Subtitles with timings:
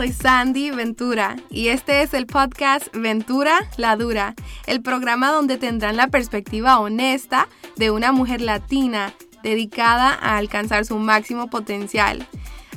[0.00, 4.34] Soy Sandy Ventura y este es el podcast Ventura la Dura,
[4.66, 9.12] el programa donde tendrán la perspectiva honesta de una mujer latina
[9.42, 12.26] dedicada a alcanzar su máximo potencial.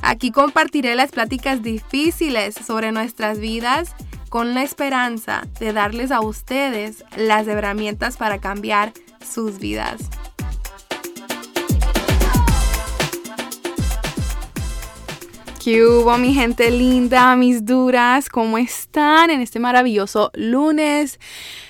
[0.01, 3.95] Aquí compartiré las pláticas difíciles sobre nuestras vidas
[4.27, 8.91] con la esperanza de darles a ustedes las herramientas para cambiar
[9.25, 10.09] sus vidas.
[15.63, 18.27] ¿Qué hubo mi gente linda, mis duras?
[18.27, 21.21] ¿Cómo están en este maravilloso lunes?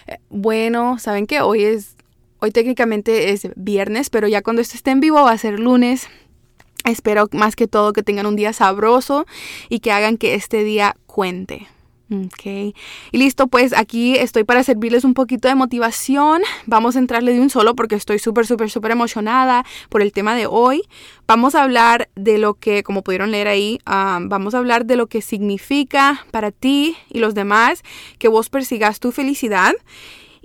[0.07, 1.95] Eh, bueno, saben que hoy es,
[2.39, 6.07] hoy técnicamente es viernes, pero ya cuando esto esté en vivo va a ser lunes.
[6.85, 9.27] Espero más que todo que tengan un día sabroso
[9.69, 11.67] y que hagan que este día cuente.
[12.13, 16.43] Ok, y listo, pues aquí estoy para servirles un poquito de motivación.
[16.67, 20.35] Vamos a entrarle de un solo porque estoy súper, súper, súper emocionada por el tema
[20.35, 20.83] de hoy.
[21.27, 24.95] Vamos a hablar de lo que, como pudieron leer ahí, ah, vamos a hablar de
[24.95, 27.81] lo que significa para ti y los demás
[28.19, 29.73] que vos persigas tu felicidad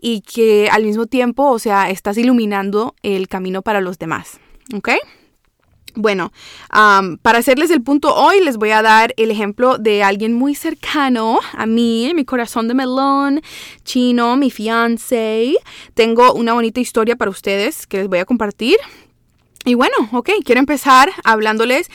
[0.01, 4.41] y que al mismo tiempo, o sea, estás iluminando el camino para los demás.
[4.75, 4.91] ¿Ok?
[5.95, 6.33] Bueno,
[6.71, 11.41] para hacerles el punto hoy, les voy a dar el ejemplo de alguien muy cercano
[11.53, 13.41] a mí, mi corazón de melón,
[13.85, 15.55] chino, mi fiance.
[15.95, 18.77] Tengo una bonita historia para ustedes que les voy a compartir.
[19.65, 21.91] Y bueno, ok, quiero empezar hablándoles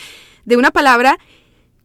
[0.45, 1.17] de una palabra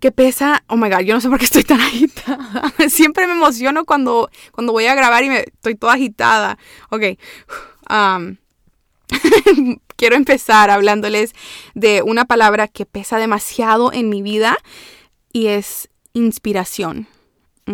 [0.01, 2.73] que pesa, oh my god, yo no sé por qué estoy tan agitada.
[2.89, 6.59] Siempre me emociono cuando, cuando voy a grabar y me estoy toda agitada.
[6.91, 7.03] Ok.
[9.97, 11.35] quiero empezar hablándoles
[11.75, 14.59] de una palabra que pesa demasiado en mi vida
[15.33, 17.07] y es inspiración.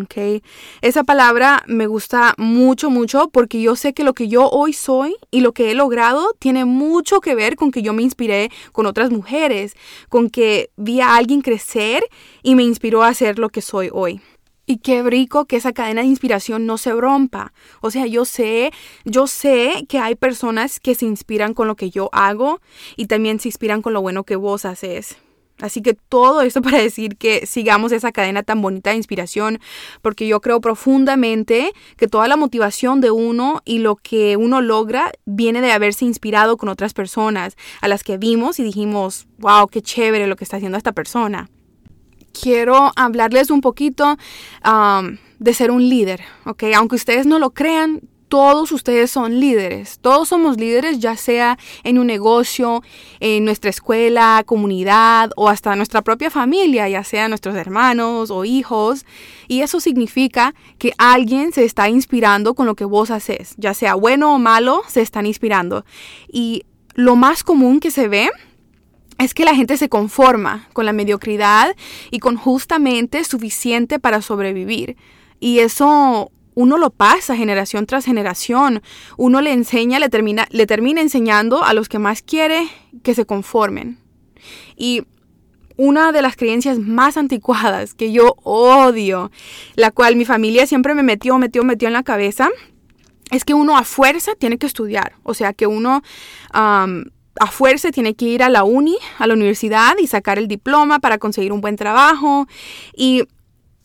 [0.02, 0.42] Okay.
[0.80, 5.14] Esa palabra me gusta mucho, mucho porque yo sé que lo que yo hoy soy
[5.30, 8.86] y lo que he logrado tiene mucho que ver con que yo me inspiré con
[8.86, 9.76] otras mujeres,
[10.08, 12.02] con que vi a alguien crecer
[12.42, 14.20] y me inspiró a ser lo que soy hoy.
[14.66, 17.52] Y qué rico que esa cadena de inspiración no se rompa.
[17.80, 18.72] O sea, yo sé,
[19.04, 22.60] yo sé que hay personas que se inspiran con lo que yo hago
[22.96, 25.16] y también se inspiran con lo bueno que vos haces.
[25.60, 29.60] Así que todo esto para decir que sigamos esa cadena tan bonita de inspiración,
[30.02, 35.12] porque yo creo profundamente que toda la motivación de uno y lo que uno logra
[35.26, 39.82] viene de haberse inspirado con otras personas a las que vimos y dijimos, wow, qué
[39.82, 41.50] chévere lo que está haciendo esta persona
[42.38, 44.16] quiero hablarles un poquito
[44.64, 46.64] um, de ser un líder, ¿ok?
[46.76, 51.98] Aunque ustedes no lo crean, todos ustedes son líderes, todos somos líderes, ya sea en
[51.98, 52.82] un negocio,
[53.20, 59.06] en nuestra escuela, comunidad o hasta nuestra propia familia, ya sea nuestros hermanos o hijos.
[59.46, 63.94] Y eso significa que alguien se está inspirando con lo que vos haces, ya sea
[63.94, 65.84] bueno o malo, se están inspirando.
[66.26, 66.64] Y
[66.94, 68.30] lo más común que se ve
[69.18, 71.74] es que la gente se conforma con la mediocridad
[72.10, 74.96] y con justamente suficiente para sobrevivir.
[75.40, 78.82] Y eso uno lo pasa generación tras generación.
[79.16, 82.68] Uno le enseña, le termina, le termina enseñando a los que más quiere
[83.02, 83.98] que se conformen.
[84.76, 85.02] Y
[85.76, 89.30] una de las creencias más anticuadas que yo odio,
[89.74, 92.48] la cual mi familia siempre me metió, metió, metió en la cabeza,
[93.30, 95.14] es que uno a fuerza tiene que estudiar.
[95.24, 96.02] O sea, que uno
[97.40, 101.00] a fuerza tiene que ir a la uni, a la universidad y sacar el diploma
[101.00, 102.46] para conseguir un buen trabajo.
[102.96, 103.24] Y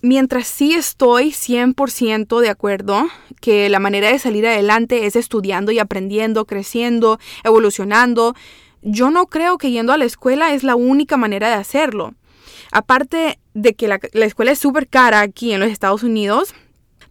[0.02, 3.08] mientras sí estoy 100% de acuerdo
[3.42, 8.36] que la manera de salir adelante es estudiando y aprendiendo, creciendo, evolucionando,
[8.82, 12.14] yo no creo que yendo a la escuela es la única manera de hacerlo.
[12.72, 16.54] Aparte de que la, la escuela es súper cara aquí en los Estados Unidos,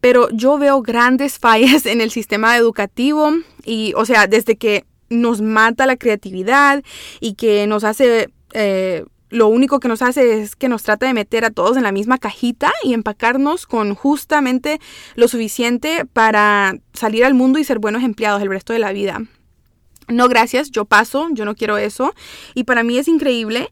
[0.01, 3.33] pero yo veo grandes fallas en el sistema educativo
[3.65, 6.83] y, o sea, desde que nos mata la creatividad
[7.21, 8.31] y que nos hace...
[8.53, 11.83] Eh, lo único que nos hace es que nos trata de meter a todos en
[11.83, 14.81] la misma cajita y empacarnos con justamente
[15.17, 19.21] lo suficiente para salir al mundo y ser buenos empleados el resto de la vida.
[20.09, 22.15] No, gracias, yo paso, yo no quiero eso.
[22.55, 23.69] Y para mí es increíble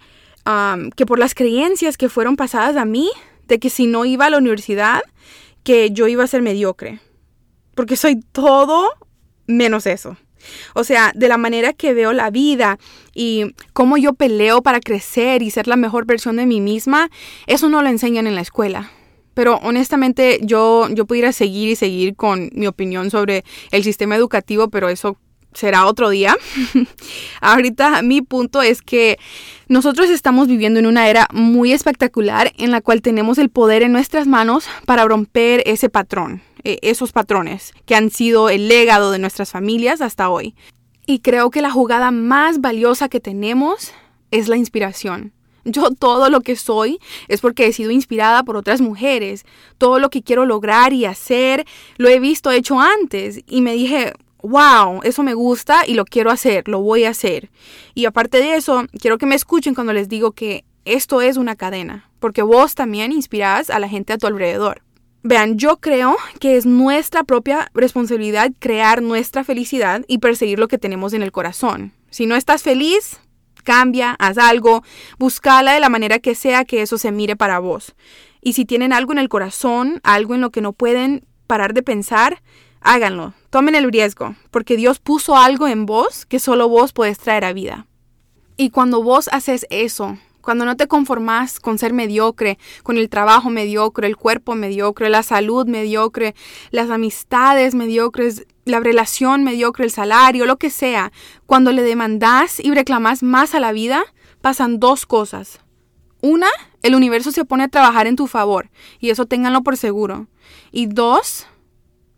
[0.94, 3.10] que por las creencias que fueron pasadas a mí,
[3.48, 5.02] de que si no iba a la universidad,
[5.64, 7.00] que yo iba a ser mediocre.
[7.74, 8.92] Porque soy todo
[9.46, 10.16] menos eso.
[10.75, 12.78] O sea, de la manera que veo la vida
[13.14, 17.10] y cómo yo peleo para crecer y ser la mejor versión de mí misma,
[17.46, 18.90] eso no lo enseñan en la escuela.
[19.34, 24.70] Pero honestamente yo, yo pudiera seguir y seguir con mi opinión sobre el sistema educativo,
[24.70, 25.19] pero eso
[25.56, 26.37] será otro día.
[27.40, 29.19] Ahorita mi punto es que
[29.69, 33.92] nosotros estamos viviendo en una era muy espectacular en la cual tenemos el poder en
[33.92, 39.20] nuestras manos para romper ese patrón, e, esos patrones que han sido el legado de
[39.20, 40.56] nuestras familias hasta hoy.
[41.06, 43.92] Y creo que la jugada más valiosa que tenemos
[44.32, 45.32] es la inspiración.
[45.64, 46.98] Yo todo lo que soy
[47.28, 49.44] es porque he sido inspirada por otras mujeres.
[49.78, 51.64] Todo lo que quiero lograr y hacer
[51.98, 56.30] lo he visto hecho antes y me dije, wow, eso me gusta y lo quiero
[56.30, 57.50] hacer, lo voy a hacer.
[57.94, 61.56] Y aparte de eso, quiero que me escuchen cuando les digo que esto es una
[61.56, 64.82] cadena, porque vos también inspirás a la gente a tu alrededor.
[65.28, 70.78] Vean, yo creo que es nuestra propia responsabilidad crear nuestra felicidad y perseguir lo que
[70.78, 71.93] tenemos en el corazón.
[72.11, 73.19] Si no estás feliz,
[73.64, 74.84] cambia, haz algo,
[75.19, 77.96] buscala de la manera que sea que eso se mire para vos.
[78.40, 81.82] Y si tienen algo en el corazón, algo en lo que no pueden parar de
[81.82, 82.40] pensar,
[82.81, 87.44] háganlo, tomen el riesgo, porque Dios puso algo en vos que solo vos puedes traer
[87.44, 87.88] a vida.
[88.56, 93.50] Y cuando vos haces eso, cuando no te conformas con ser mediocre, con el trabajo
[93.50, 96.37] mediocre, el cuerpo mediocre, la salud mediocre,
[96.70, 101.10] las amistades mediocres, la relación mediocre, el salario, lo que sea,
[101.46, 104.04] cuando le demandas y reclamas más a la vida,
[104.40, 105.58] pasan dos cosas.
[106.20, 106.46] Una,
[106.82, 108.70] el universo se pone a trabajar en tu favor,
[109.00, 110.28] y eso ténganlo por seguro.
[110.70, 111.49] Y dos,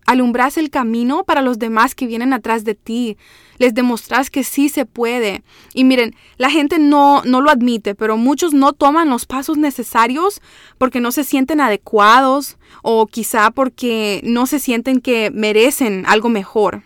[0.04, 3.16] alumbras el camino para los demás que vienen atrás de ti.
[3.58, 5.42] Les demostras que sí se puede.
[5.74, 10.40] Y miren, la gente no, no lo admite, pero muchos no toman los pasos necesarios
[10.78, 16.82] porque no se sienten adecuados o quizá porque no se sienten que merecen algo mejor.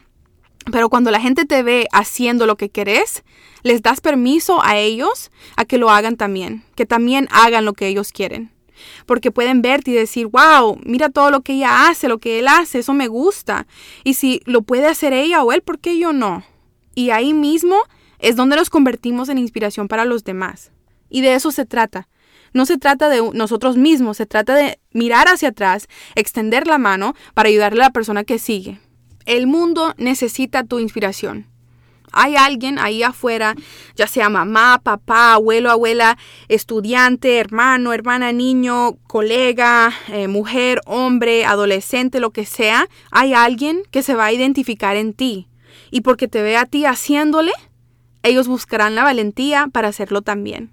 [0.71, 3.25] Pero cuando la gente te ve haciendo lo que querés,
[3.63, 7.89] les das permiso a ellos a que lo hagan también, que también hagan lo que
[7.89, 8.53] ellos quieren
[9.07, 12.49] porque pueden verte y decir, wow, mira todo lo que ella hace, lo que él
[12.49, 13.67] hace, eso me gusta.
[14.05, 16.45] Y si lo puede hacer ella o él, ¿por qué yo no?
[16.94, 17.77] Y ahí mismo
[18.19, 20.73] es donde nos convertimos en inspiración para los demás.
[21.09, 22.09] Y de eso se trata.
[22.53, 27.15] No se trata de nosotros mismos, se trata de mirar hacia atrás, extender la mano
[27.35, 28.81] para ayudarle a la persona que sigue.
[29.25, 31.53] El mundo necesita tu inspiración
[32.12, 33.55] hay alguien ahí afuera,
[33.97, 36.19] ya sea mamá, papá, abuelo, abuela,
[36.49, 44.03] estudiante, hermano, hermana, niño, colega, eh, mujer, hombre, adolescente, lo que sea, hay alguien que
[44.03, 45.49] se va a identificar en ti.
[45.93, 47.53] Y porque te ve a ti haciéndole,
[48.25, 50.73] ellos buscarán la valentía para hacerlo también.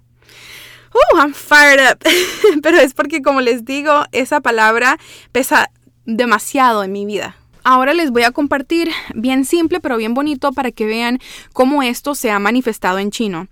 [0.92, 1.98] Uh, I'm fired up.
[2.62, 4.98] Pero es porque, como les digo, esa palabra
[5.30, 5.70] pesa
[6.04, 7.36] demasiado en mi vida.
[7.62, 11.18] Ahora les voy a compartir bien simple pero bien bonito para que vean
[11.52, 13.48] cómo esto se ha manifestado en chino.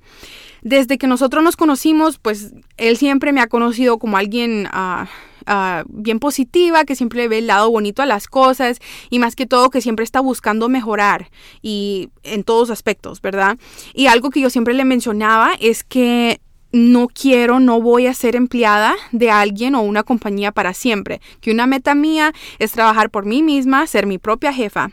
[0.62, 5.08] Desde que nosotros nos conocimos, pues él siempre me ha conocido como alguien ah,
[5.46, 9.46] ah, bien positiva, que siempre ve el lado bonito a las cosas y más que
[9.46, 11.30] todo que siempre está buscando mejorar
[11.62, 13.58] y en todos aspectos, ¿verdad?
[13.94, 16.40] Y algo que yo siempre le mencionaba es que
[16.72, 21.20] no quiero, no voy a ser empleada de alguien o una compañía para siempre.
[21.40, 24.90] Que una meta mía es trabajar por mí misma, ser mi propia jefa.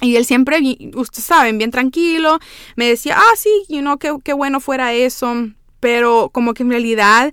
[0.00, 0.60] Y él siempre,
[0.94, 2.38] ustedes saben, bien tranquilo,
[2.76, 5.48] me decía, ah, sí, you know, qué, qué bueno fuera eso.
[5.80, 7.32] Pero como que en realidad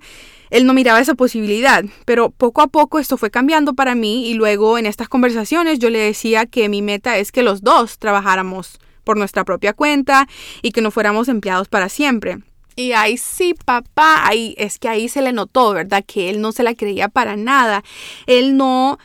[0.50, 1.84] él no miraba esa posibilidad.
[2.06, 5.90] Pero poco a poco esto fue cambiando para mí y luego en estas conversaciones yo
[5.90, 10.28] le decía que mi meta es que los dos trabajáramos por nuestra propia cuenta
[10.62, 12.40] y que no fuéramos empleados para siempre.
[12.76, 16.04] Y ahí sí, papá, ahí es que ahí se le notó, ¿verdad?
[16.06, 17.84] Que él no se la creía para nada.
[18.28, 19.00] Él no,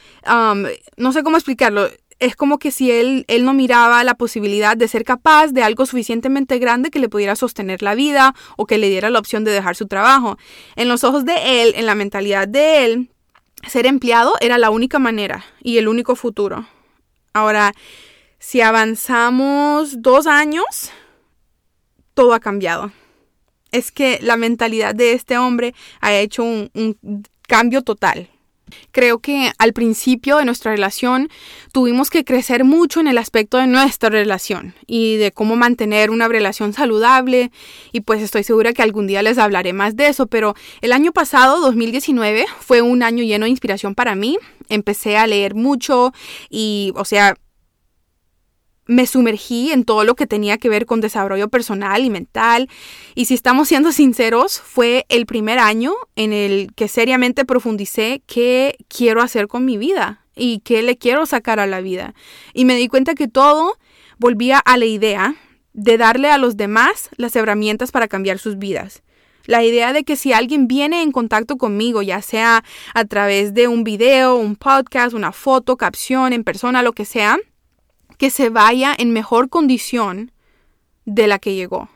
[0.96, 1.88] no sé cómo explicarlo.
[2.20, 5.86] Es como que si él, él no miraba la posibilidad de ser capaz de algo
[5.86, 9.50] suficientemente grande que le pudiera sostener la vida o que le diera la opción de
[9.50, 10.36] dejar su trabajo.
[10.76, 13.10] En los ojos de él, en la mentalidad de él,
[13.66, 16.66] ser empleado era la única manera y el único futuro.
[17.32, 17.72] Ahora,
[18.38, 20.92] si avanzamos dos años,
[22.14, 22.92] todo ha cambiado
[23.72, 26.70] es que la mentalidad de este hombre ha hecho un,
[27.46, 28.30] cambio total.
[28.92, 31.28] Creo que al principio de nuestra relación
[31.72, 36.28] tuvimos que crecer mucho en el aspecto de nuestra relación y de cómo mantener una
[36.28, 37.50] relación saludable
[37.92, 41.12] y pues estoy segura que algún día les hablaré más de eso, pero el año
[41.12, 44.38] pasado, 2019, fue un año lleno de inspiración para mí.
[44.68, 46.12] Empecé a leer mucho
[46.48, 47.36] y, o sea,
[48.90, 52.68] me sumergí en todo lo que tenía que ver con desarrollo personal y mental.
[53.14, 58.76] Y si estamos siendo sinceros, fue el primer año en el que seriamente profundicé qué
[58.88, 62.14] quiero hacer con mi vida y qué le quiero sacar a la vida.
[62.52, 63.78] Y me di cuenta que todo
[64.18, 65.36] volvía a la idea
[65.72, 69.04] de darle a los demás las herramientas para cambiar sus vidas.
[69.46, 73.68] La idea de que si alguien viene en contacto conmigo, ya sea a través de
[73.68, 77.38] un video, un podcast, una foto, capción, en persona, lo que sea,
[78.20, 80.30] que se vaya en mejor condición
[81.06, 81.88] de la que llegó.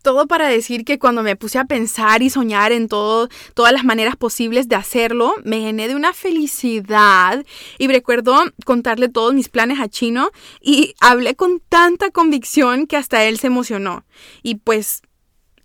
[0.00, 3.84] todo para decir que cuando me puse a pensar y soñar en todo, todas las
[3.84, 7.44] maneras posibles de hacerlo, me llené de una felicidad
[7.76, 10.30] y recuerdo contarle todos mis planes a Chino
[10.62, 14.06] y hablé con tanta convicción que hasta él se emocionó.
[14.42, 15.02] Y pues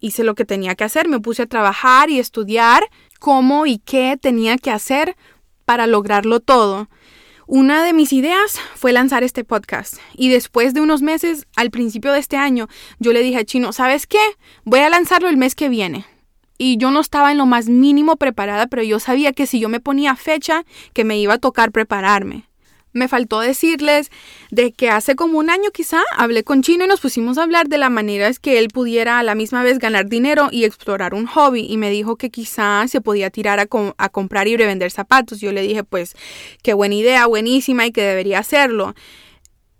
[0.01, 2.83] hice lo que tenía que hacer, me puse a trabajar y estudiar
[3.19, 5.15] cómo y qué tenía que hacer
[5.63, 6.89] para lograrlo todo.
[7.45, 12.13] Una de mis ideas fue lanzar este podcast y después de unos meses, al principio
[12.13, 12.69] de este año,
[12.99, 14.21] yo le dije a Chino, ¿sabes qué?
[14.63, 16.05] Voy a lanzarlo el mes que viene.
[16.57, 19.67] Y yo no estaba en lo más mínimo preparada, pero yo sabía que si yo
[19.67, 22.47] me ponía fecha, que me iba a tocar prepararme.
[22.93, 24.11] Me faltó decirles
[24.51, 27.67] de que hace como un año quizá hablé con Chino y nos pusimos a hablar
[27.67, 31.13] de la manera es que él pudiera a la misma vez ganar dinero y explorar
[31.13, 34.91] un hobby y me dijo que quizá se podía tirar a, a comprar y revender
[34.91, 35.41] zapatos.
[35.41, 36.15] Yo le dije pues
[36.61, 38.93] qué buena idea, buenísima y que debería hacerlo.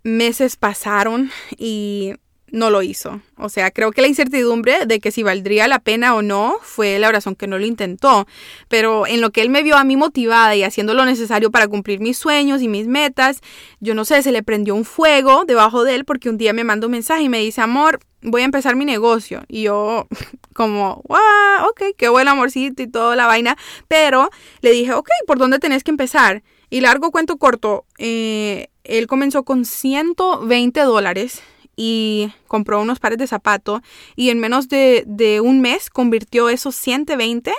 [0.02, 2.14] Meses pasaron y
[2.54, 3.20] no lo hizo.
[3.36, 6.98] O sea, creo que la incertidumbre de que si valdría la pena o no fue
[7.00, 8.26] la razón que no lo intentó.
[8.68, 11.66] Pero en lo que él me vio a mí motivada y haciendo lo necesario para
[11.66, 13.40] cumplir mis sueños y mis metas,
[13.80, 16.62] yo no sé, se le prendió un fuego debajo de él porque un día me
[16.62, 19.42] mandó un mensaje y me dice, amor, voy a empezar mi negocio.
[19.48, 20.06] Y yo
[20.54, 23.58] como, wow, ok, qué buen amorcito y toda la vaina.
[23.88, 24.30] Pero
[24.60, 26.44] le dije, ok, ¿por dónde tenés que empezar?
[26.70, 31.42] Y largo cuento corto, eh, él comenzó con 120 dólares
[31.76, 33.80] y compró unos pares de zapatos
[34.16, 37.52] y en menos de, un mes convirtió esos 120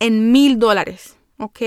[0.00, 1.60] en mil dólares, ¿ok?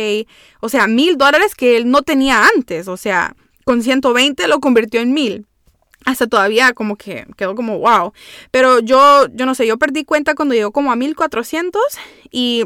[0.62, 3.36] O sea, mil dólares que él no tenía antes, o sea,
[3.66, 5.46] con 120 lo convirtió en mil.
[6.06, 8.14] Hasta todavía como que quedó como wow.
[8.52, 11.82] Pero yo, yo no sé, yo perdí cuenta cuando llegó como a 1400
[12.32, 12.64] y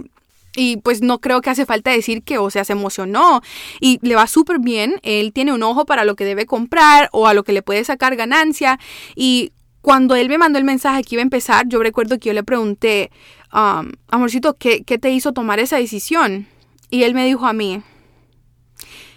[0.55, 3.41] y pues no creo que hace falta decir que, o sea, se emocionó
[3.79, 4.99] y le va súper bien.
[5.01, 7.83] Él tiene un ojo para lo que debe comprar o a lo que le puede
[7.83, 8.79] sacar ganancia.
[9.15, 12.33] Y cuando él me mandó el mensaje que iba a empezar, yo recuerdo que yo
[12.33, 13.11] le pregunté,
[13.51, 16.47] um, amorcito, ¿qué, ¿qué te hizo tomar esa decisión?
[16.89, 17.81] Y él me dijo a mí,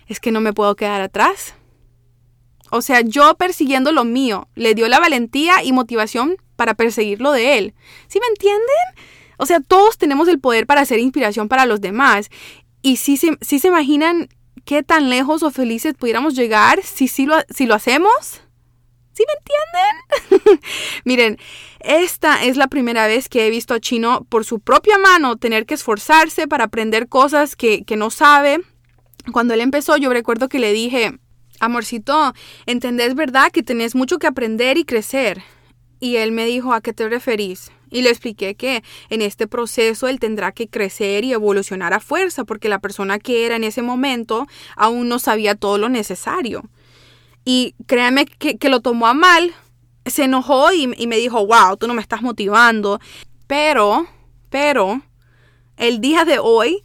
[0.09, 1.55] es que no me puedo quedar atrás.
[2.71, 7.33] O sea, yo persiguiendo lo mío, le dio la valentía y motivación para perseguir lo
[7.33, 7.75] de él.
[8.09, 8.67] ¿Sí me entienden?
[9.37, 12.31] O sea, todos tenemos el poder para ser inspiración para los demás.
[12.83, 14.29] Y si, si, se imaginan
[14.65, 18.43] qué tan lejos o felices pudiéramos llegar si, si, lo, si lo hacemos.
[19.13, 20.61] ¿Sí me entienden?
[21.05, 21.39] Miren,
[21.81, 25.65] esta es la primera vez que he visto a Chino por su propia mano tener
[25.65, 28.61] que esforzarse para aprender cosas que, que no sabe.
[29.33, 31.19] Cuando él empezó, yo recuerdo que le dije,
[31.61, 32.35] amorcito,
[32.67, 35.43] ¿entendés verdad que tenés mucho que aprender y crecer?
[35.99, 37.73] Y él me dijo, ¿a qué te referís?
[37.97, 42.45] Y le expliqué que en este proceso él tendrá que crecer y evolucionar a fuerza
[42.45, 46.69] porque la persona que era en ese momento aún no sabía todo lo necesario.
[47.43, 49.51] Y créanme que, lo tomó a mal,
[50.05, 53.01] se enojó y, y me dijo, wow, tú no me estás motivando.
[53.47, 54.07] Pero,
[54.51, 55.01] pero,
[55.79, 56.83] el día de hoy,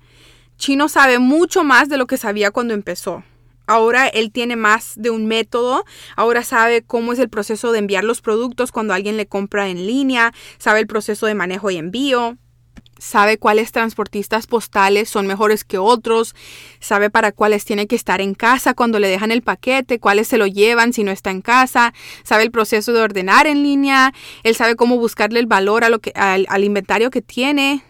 [0.55, 3.21] Chino sabe mucho más de lo que sabía cuando empezó.
[3.67, 8.03] Ahora él tiene más de un método, ahora sabe cómo es el proceso de enviar
[8.03, 12.37] los productos cuando alguien le compra en línea, sabe el proceso de manejo y envío,
[13.01, 16.35] sabe cuáles transportistas postales son mejores que otros,
[16.79, 20.37] sabe para cuáles tiene que estar en casa cuando le dejan el paquete, cuáles se
[20.37, 24.13] lo llevan si no está en casa, sabe el proceso de ordenar en línea,
[24.43, 27.83] él sabe cómo buscarle el valor a lo que, al, al inventario que tiene,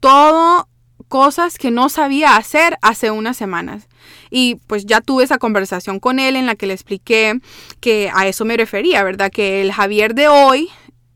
[0.00, 0.68] todo
[1.08, 3.88] cosas que no sabía hacer hace unas semanas.
[4.30, 7.40] Y pues ya tuve esa conversación con él en la que le expliqué
[7.80, 9.30] que a eso me refería, ¿verdad?
[9.30, 10.68] Que el Javier de hoy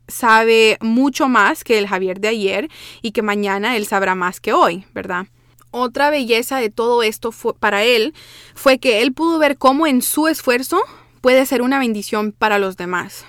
[0.07, 2.69] sabe mucho más que el Javier de ayer
[3.01, 5.27] y que mañana él sabrá más que hoy, ¿verdad?
[5.71, 8.13] Otra belleza de todo esto fue, para él
[8.53, 10.81] fue que él pudo ver cómo en su esfuerzo
[11.21, 13.25] puede ser una bendición para los demás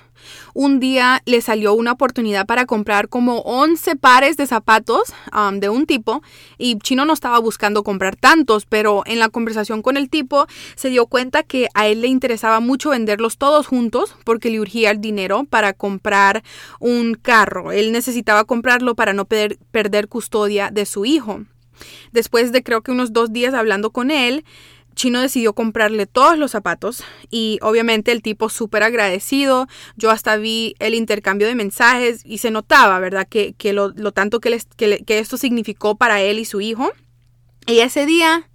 [0.54, 5.68] un día le salió una oportunidad para comprar como 11 pares de zapatos um, de
[5.68, 6.22] un tipo
[6.58, 10.88] y Chino no estaba buscando comprar tantos, pero en la conversación con el tipo se
[10.88, 15.00] dio cuenta que a él le interesaba mucho venderlos todos juntos porque le urgía el
[15.00, 16.42] dinero para comprar
[16.80, 17.72] un carro.
[17.72, 21.42] Él necesitaba comprarlo para no perder custodia de su hijo.
[22.12, 24.44] Después de creo que unos dos días hablando con él,
[24.94, 29.66] Chino decidió comprarle todos los zapatos y obviamente el tipo súper agradecido.
[29.96, 33.26] Yo hasta vi el intercambio de mensajes y se notaba, ¿verdad?
[33.28, 36.90] Que, lo, tanto que, que esto significó para él y su hijo.
[37.66, 38.48] Y ese día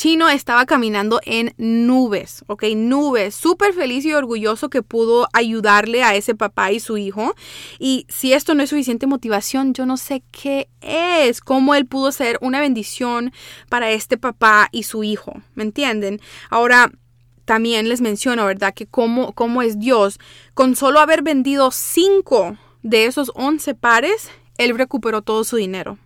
[0.00, 2.64] Chino estaba caminando en nubes, ¿ok?
[2.74, 7.34] Nubes, súper feliz y orgulloso que pudo ayudarle a ese papá y su hijo.
[7.78, 12.12] Y si esto no es suficiente motivación, yo no sé qué es, cómo él pudo
[12.12, 13.30] ser una bendición
[13.68, 16.18] para este papá y su hijo, ¿me entienden?
[16.48, 16.90] Ahora,
[17.44, 18.72] también les menciono, ¿verdad?
[18.72, 20.18] Que cómo, cómo es Dios.
[20.54, 25.98] Con solo haber vendido cinco de esos 11 pares, él recuperó todo su dinero.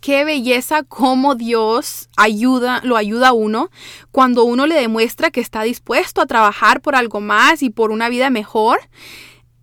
[0.00, 3.70] Qué belleza cómo Dios ayuda, lo ayuda a uno
[4.12, 8.08] cuando uno le demuestra que está dispuesto a trabajar por algo más y por una
[8.08, 8.78] vida mejor.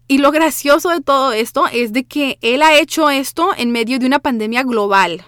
[0.07, 3.97] Y lo gracioso de todo esto es de que él ha hecho esto en medio
[3.97, 5.25] de una pandemia global.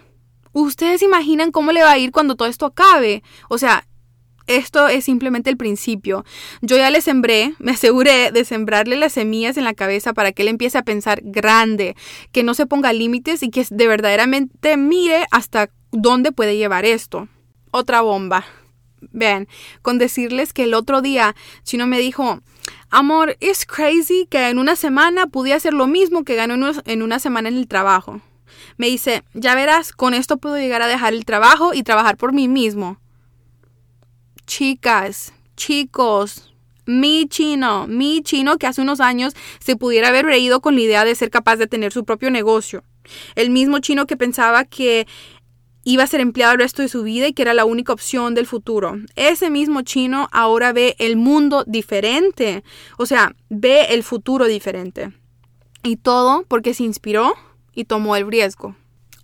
[0.52, 3.24] Ustedes imaginan cómo le va a ir cuando todo esto acabe.
[3.48, 3.88] O sea,
[4.48, 6.26] esto es simplemente el principio.
[6.62, 10.42] Yo ya le sembré, me aseguré de sembrarle las semillas en la cabeza para que
[10.42, 11.96] él empiece a pensar grande,
[12.32, 17.28] que no se ponga límites y que de verdaderamente mire hasta dónde puede llevar esto.
[17.72, 18.46] Otra bomba.
[19.12, 19.48] Vean,
[19.84, 22.40] con decirles que el otro día Chino me dijo,
[22.90, 27.20] amor, es crazy que en una semana pude hacer lo mismo que ganó en una
[27.20, 28.22] semana en el trabajo.
[28.78, 32.34] Me dice, ya verás, con esto puedo llegar a dejar el trabajo y trabajar por
[32.34, 32.98] mí mismo
[34.48, 36.52] chicas, chicos,
[36.88, 41.06] mi chino, mi chino que hace unos años se pudiera haber reído con la idea
[41.06, 42.84] de ser capaz de tener su propio negocio.
[43.36, 45.06] El mismo chino que pensaba que
[45.84, 48.34] iba a ser empleado el resto de su vida y que era la única opción
[48.34, 48.98] del futuro.
[49.16, 52.64] Ese mismo chino ahora ve el mundo diferente,
[52.98, 55.14] o sea, ve el futuro diferente.
[55.84, 57.34] Y todo porque se inspiró
[57.74, 58.76] y tomó el riesgo.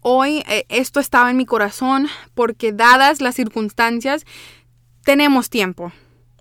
[0.01, 4.25] Hoy eh, esto estaba en mi corazón porque dadas las circunstancias
[5.03, 5.91] tenemos tiempo.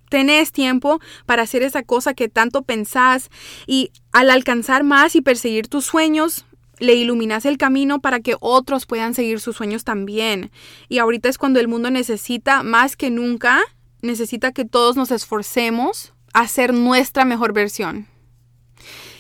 [0.09, 3.31] Tenés tiempo para hacer esa cosa que tanto pensás
[3.67, 6.45] y al alcanzar más y perseguir tus sueños,
[6.79, 10.51] le iluminas el camino para que otros puedan seguir sus sueños también.
[10.89, 13.61] Y ahorita es cuando el mundo necesita más que nunca,
[14.03, 18.12] necesita que todos nos esforcemos a ser nuestra mejor versión.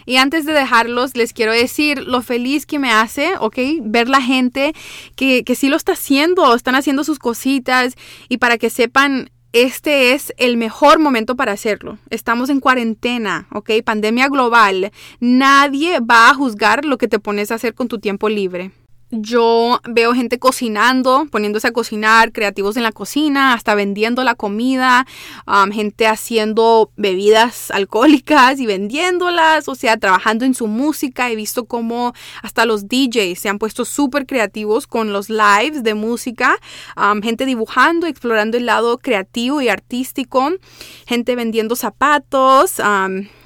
[0.06, 3.58] Y antes de dejarlos, les quiero decir lo feliz que me hace, ¿ok?
[3.82, 4.74] Ver la gente
[5.16, 7.94] que, que sí lo está haciendo, están haciendo sus cositas
[8.28, 11.98] y para que sepan, este es el mejor momento para hacerlo.
[12.10, 13.70] Estamos en cuarentena, ¿ok?
[13.84, 14.92] Pandemia global.
[15.20, 18.70] Nadie va a juzgar lo que te pones a hacer con tu tiempo libre.
[19.14, 25.06] Yo veo gente cocinando, poniéndose a cocinar, creativos en la cocina, hasta vendiendo la comida,
[25.70, 31.30] gente haciendo bebidas alcohólicas y vendiéndolas, o sea, trabajando en su música.
[31.30, 35.92] He visto cómo hasta los DJs se han puesto súper creativos con los lives de
[35.92, 36.56] música,
[37.22, 40.52] gente dibujando, explorando el lado creativo y artístico,
[41.06, 42.80] gente vendiendo zapatos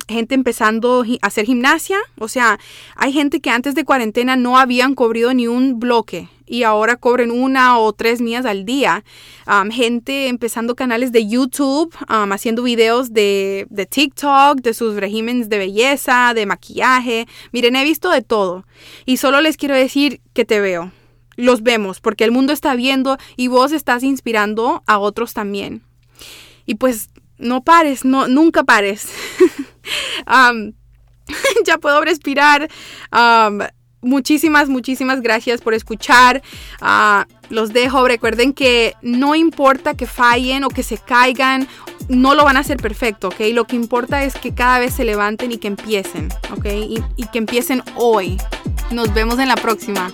[0.09, 1.99] gente empezando a hacer gimnasia.
[2.19, 2.59] O sea,
[2.97, 7.31] hay gente que antes de cuarentena no habían cobrido ni un bloque y ahora cobren
[7.31, 9.05] una o tres millas al día.
[9.71, 16.33] gente empezando canales de YouTube, haciendo videos de, de, TikTok, de sus regímenes de belleza,
[16.35, 17.27] de maquillaje.
[17.53, 18.65] Miren, he visto de todo.
[19.05, 20.93] Y solo les quiero decir que te veo.
[21.37, 25.83] Los vemos porque el mundo está viendo y vos estás inspirando a otros también.
[26.65, 29.09] Y pues no pares, no, nunca pares.
[31.65, 32.69] ya puedo respirar.
[34.03, 36.43] muchísimas, muchísimas gracias por escuchar.
[36.81, 38.07] Ah, los dejo.
[38.07, 41.69] Recuerden que no importa que fallen o que se caigan,
[42.09, 43.41] no lo van a hacer perfecto, ¿ok?
[43.53, 46.67] Lo que importa es que cada vez se levanten y que empiecen, ¿ok?
[46.67, 48.37] Y, y que empiecen hoy.
[48.91, 50.13] Nos vemos en la próxima.